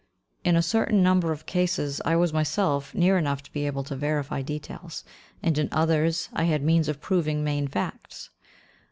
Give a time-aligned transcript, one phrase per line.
[0.43, 3.95] In a certain number of cases I was myself near enough to be able to
[3.95, 5.03] verify details,
[5.43, 8.31] and in others I had means of proving main facts.